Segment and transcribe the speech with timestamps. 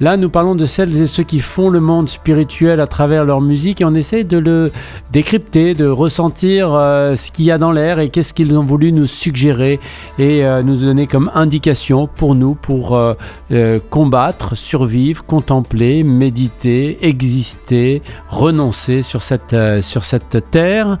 [0.00, 3.40] Là, nous parlons de celles et ceux qui font le monde spirituel à travers leur
[3.40, 4.72] musique et on essaie de le
[5.12, 8.90] décrypter, de ressentir euh, ce qu'il y a dans l'air et qu'est-ce qu'ils ont voulu
[8.90, 9.78] nous suggérer
[10.18, 18.02] et euh, nous donner comme indication pour nous, pour euh, combattre, survivre, contempler, méditer, exister,
[18.28, 20.98] renoncer sur cette, sur cette terre.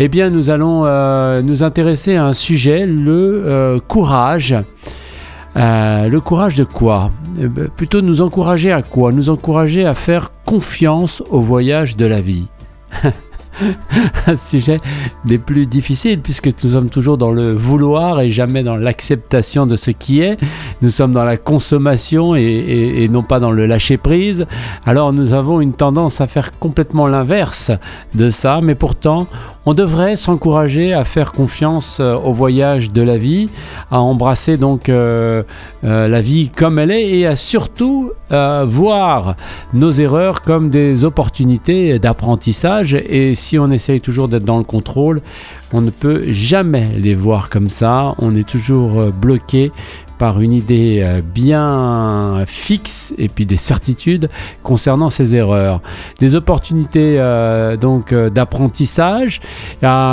[0.00, 0.82] Eh bien, nous allons
[1.42, 4.56] nous intéresser à un sujet, le courage.
[5.56, 7.10] Euh, le courage de quoi?
[7.38, 9.12] Eh ben, Plutôt nous encourager à quoi?
[9.12, 12.46] Nous encourager à faire confiance au voyage de la vie.
[14.26, 14.78] un sujet
[15.24, 19.76] des plus difficiles puisque nous sommes toujours dans le vouloir et jamais dans l'acceptation de
[19.76, 20.38] ce qui est.
[20.82, 24.46] Nous sommes dans la consommation et, non pas dans le lâcher prise.
[24.84, 27.70] Alors nous avons une tendance à faire complètement l'inverse
[28.14, 29.28] de ça, mais pourtant
[29.64, 33.48] on devrait s'encourager à faire confiance euh, au voyage de la vie,
[33.92, 35.44] à embrasser donc euh,
[35.84, 38.10] euh, la vie comme elle est et à surtout
[38.64, 39.36] voir
[39.74, 45.20] nos erreurs comme des opportunités d'apprentissage et si on essaye toujours d'être dans le contrôle,
[45.74, 48.14] on ne peut jamais les voir comme ça.
[48.18, 49.70] On est toujours bloqué
[50.22, 54.30] par une idée euh, bien fixe et puis des certitudes
[54.62, 55.82] concernant ces erreurs.
[56.20, 59.40] Des opportunités euh, donc d'apprentissage,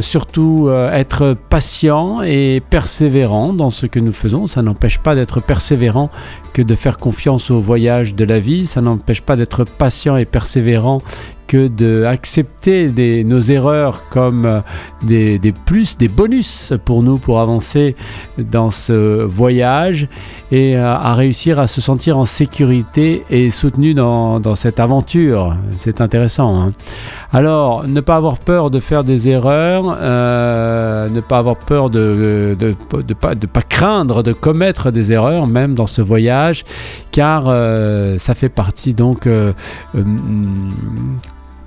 [0.00, 4.46] surtout être patient et persévérant dans ce que nous faisons.
[4.46, 6.08] Ça n'empêche pas d'être persévérant
[6.54, 8.64] que de faire confiance au voyage de la vie.
[8.64, 11.02] Ça n'empêche pas d'être patient et persévérant
[11.50, 14.60] que d'accepter nos erreurs comme euh,
[15.02, 17.96] des, plus, des bonus pour nous pour avancer
[18.38, 20.06] dans ce voyage
[20.52, 25.56] et euh, à réussir à se sentir en sécurité et soutenu dans, cette aventure.
[25.74, 26.54] C'est intéressant.
[26.54, 26.72] Hein.
[27.32, 32.56] Alors, ne pas avoir peur de faire des erreurs, euh, ne pas avoir peur de
[32.60, 36.64] ne pas craindre de commettre des erreurs, même dans ce voyage,
[37.10, 37.46] car
[38.18, 39.26] ça fait partie donc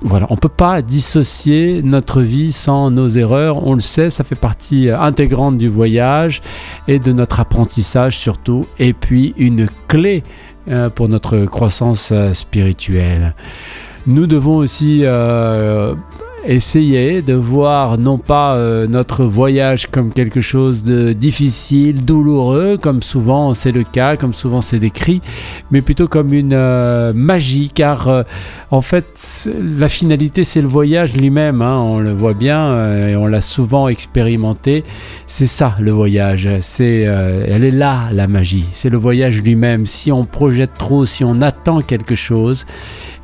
[0.00, 3.66] voilà, on ne peut pas dissocier notre vie sans nos erreurs.
[3.66, 6.40] On le sait, ça fait partie intégrante du voyage
[6.86, 8.66] et de notre apprentissage surtout.
[8.78, 10.22] Et puis une clé
[10.68, 13.34] euh, pour notre croissance euh, spirituelle.
[14.06, 15.94] Nous devons aussi euh,
[16.46, 23.02] essayer de voir non pas euh, notre voyage comme quelque chose de difficile, douloureux, comme
[23.02, 25.20] souvent c'est le cas, comme souvent c'est décrit,
[25.70, 28.22] mais plutôt comme une euh, magie, car euh,
[28.70, 33.26] en fait la finalité c'est le voyage lui-même, hein, on le voit bien et on
[33.26, 34.84] l'a souvent expérimenté,
[35.26, 39.86] c'est ça le voyage, c'est, elle est là la magie, c'est le voyage lui-même.
[39.86, 42.66] Si on projette trop, si on attend quelque chose,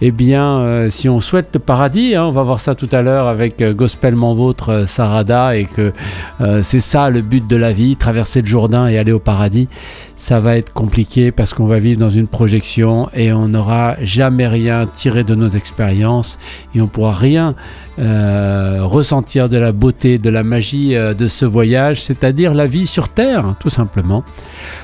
[0.00, 3.03] eh bien si on souhaite le paradis, hein, on va voir ça tout à l'heure,
[3.12, 5.92] avec euh, Gospellement Vôtre euh, Sarada et que
[6.40, 9.68] euh, c'est ça le but de la vie, traverser le Jourdain et aller au paradis,
[10.16, 14.46] ça va être compliqué parce qu'on va vivre dans une projection et on n'aura jamais
[14.46, 16.38] rien tiré de nos expériences
[16.74, 17.54] et on pourra rien
[17.96, 23.54] ressentir de la beauté, de la magie de ce voyage, c'est-à-dire la vie sur Terre,
[23.60, 24.24] tout simplement.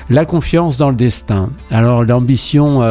[0.09, 1.49] La confiance dans le destin.
[1.71, 2.81] Alors l'ambition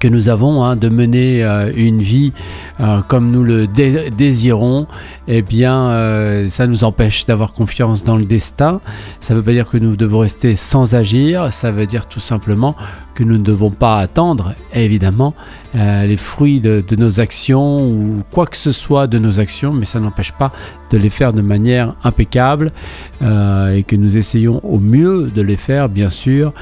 [0.00, 2.32] que nous avons hein, de mener euh, une vie
[2.80, 4.86] euh, comme nous le désirons,
[5.28, 8.80] eh bien, euh, ça nous empêche d'avoir confiance dans le destin.
[9.20, 12.20] Ça ne veut pas dire que nous devons rester sans agir, ça veut dire tout
[12.20, 12.76] simplement
[13.16, 15.34] que nous ne devons pas attendre, évidemment,
[15.74, 19.98] les fruits de, nos actions ou quoi que ce soit de nos actions, mais ça
[20.00, 20.52] n'empêche pas
[20.90, 22.72] de les faire de manière impeccable
[23.20, 26.52] et que nous essayons au mieux de les faire, bien sûr,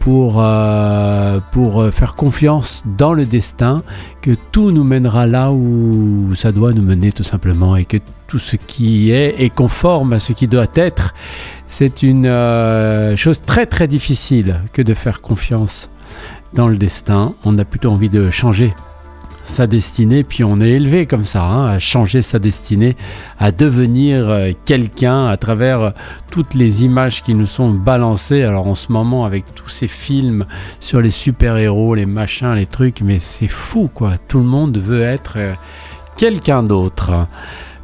[0.00, 0.44] pour,
[1.52, 3.82] pour faire confiance dans le destin,
[4.20, 8.38] que tout nous mènera là où ça doit nous mener tout simplement et que tout
[8.38, 11.14] ce qui est est conforme à ce qui doit être.
[11.66, 15.90] C'est une euh, chose très très difficile que de faire confiance
[16.52, 17.34] dans le destin.
[17.44, 18.74] On a plutôt envie de changer
[19.44, 22.96] sa destinée, puis on est élevé comme ça, hein, à changer sa destinée,
[23.38, 25.90] à devenir euh, quelqu'un à travers euh,
[26.30, 28.42] toutes les images qui nous sont balancées.
[28.42, 30.44] Alors en ce moment, avec tous ces films
[30.80, 35.02] sur les super-héros, les machins, les trucs, mais c'est fou quoi, tout le monde veut
[35.02, 35.38] être
[36.18, 37.26] quelqu'un d'autre.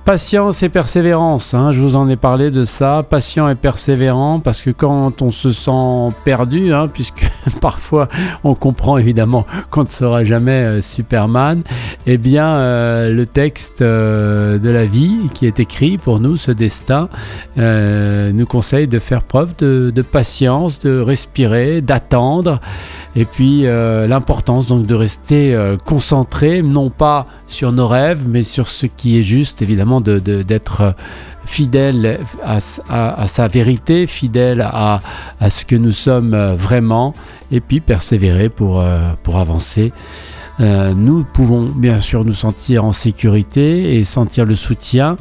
[0.05, 4.61] Patience et persévérance, hein, je vous en ai parlé de ça, patient et persévérant, parce
[4.61, 7.25] que quand on se sent perdu, hein, puisque
[7.63, 8.09] parfois
[8.45, 11.63] on comprend évidemment qu'on ne sera jamais euh, Superman,
[12.07, 16.51] eh bien euh, le texte euh, de la vie qui est écrit pour nous, ce
[16.51, 17.09] destin,
[17.57, 22.61] nous conseille de faire preuve de, de patience, de respirer, d'attendre,
[23.17, 28.87] et puis l'importance donc de rester concentré, non pas sur nos rêves, mais sur ce
[28.87, 30.95] qui est juste évidemment d'être
[31.47, 35.01] fidèle à, sa vérité, fidèle à,
[35.49, 37.15] ce que nous sommes vraiment,
[37.51, 38.85] et puis persévérer pour,
[39.23, 39.93] pour avancer.
[40.59, 45.17] nous pouvons bien sûr nous sentir en sécurité et sentir le soutien.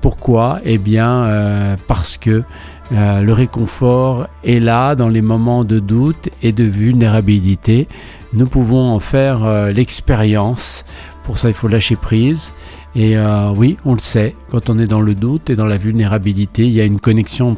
[0.00, 0.60] pourquoi?
[0.64, 2.44] Eh bien parce que
[2.92, 7.88] euh, le réconfort est là dans les moments de doute et de vulnérabilité.
[8.32, 10.84] Nous pouvons en faire euh, l'expérience.
[11.24, 12.52] Pour ça, il faut lâcher prise.
[12.96, 15.76] Et euh, oui, on le sait, quand on est dans le doute et dans la
[15.76, 17.56] vulnérabilité, il y a une connexion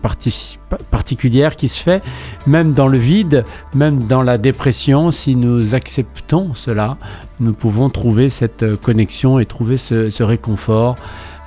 [0.91, 2.03] particulière qui se fait,
[2.47, 5.13] même dans le vide, même dans la dépression.
[5.13, 6.99] Si nous acceptons cela,
[7.39, 10.97] nous pouvons trouver cette connexion et trouver ce réconfort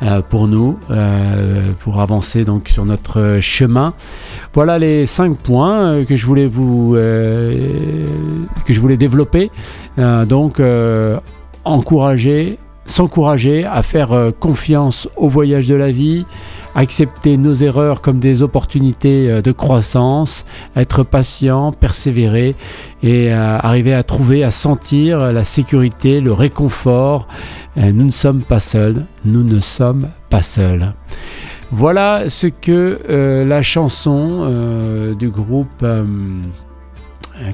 [0.03, 3.94] euh, pour nous, euh, pour avancer donc sur notre chemin.
[4.51, 9.51] Voilà les cinq points euh, que je voulais vous que je voulais développer.
[9.97, 10.59] donc
[11.63, 12.57] encourager,
[12.91, 16.25] s'encourager à faire confiance au voyage de la vie,
[16.75, 20.45] accepter nos erreurs comme des opportunités euh, de croissance,
[20.75, 22.55] être patient, persévérer
[23.03, 27.27] et euh, arriver à trouver, à sentir la sécurité, le réconfort.
[27.77, 30.94] Euh, nous ne sommes pas seuls, nous ne sommes pas seuls.
[31.73, 32.99] Voilà ce que
[33.47, 35.85] la chanson du groupe,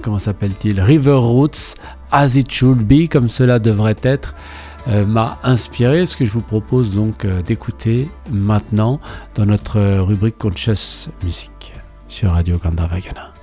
[0.01, 1.75] comment s'appelle-t-il, River Roots,
[2.12, 4.67] As It Should Be, comme cela devrait être, euh,
[5.06, 9.00] m'a inspiré, ce que je vous propose donc euh, d'écouter maintenant
[9.36, 11.74] dans notre rubrique Conscious Music
[12.07, 13.37] sur Radio Gandhavagana.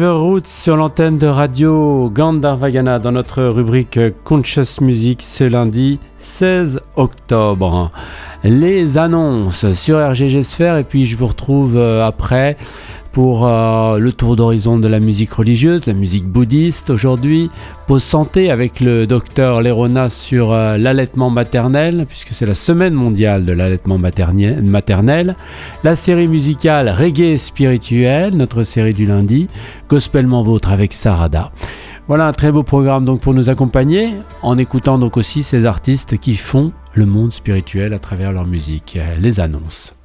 [0.00, 6.80] River Roots sur l'antenne de radio Gandharvagana dans notre rubrique Conscious Music ce lundi 16
[6.96, 7.92] octobre.
[8.42, 12.56] Les annonces sur RGG Sphere et puis je vous retrouve euh, après
[13.12, 17.50] pour euh, le tour d'horizon de la musique religieuse, la musique bouddhiste aujourd'hui,
[17.86, 23.44] pause santé avec le docteur Lerona sur euh, l'allaitement maternel, puisque c'est la semaine mondiale
[23.44, 25.36] de l'allaitement maternel,
[25.84, 29.48] la série musicale Reggae spirituel, notre série du lundi,
[29.88, 31.52] Gospellement Vôtre avec Sarada.
[32.08, 36.18] Voilà un très beau programme donc pour nous accompagner, en écoutant donc aussi ces artistes
[36.18, 38.98] qui font le monde spirituel à travers leur musique.
[39.20, 39.99] Les annonces.